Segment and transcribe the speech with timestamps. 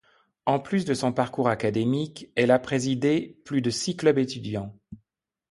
[0.47, 4.75] En plus de son parcours académique, elle a présidé plus de six clubs étudiants.